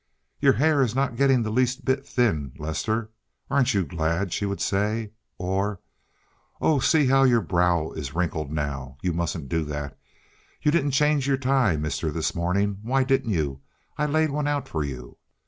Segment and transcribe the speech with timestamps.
[0.39, 3.11] "Your hair is not getting the least bit thin, Lester;
[3.51, 5.79] aren't you glad?" she would say; or,
[6.59, 8.97] "Oh, see how your brow is wrinkled now.
[9.03, 9.95] You mustn't do that.
[10.59, 12.79] You didn't change your tie, mister, this morning.
[12.81, 13.61] Why didn't you?
[13.95, 15.17] I laid one out for you."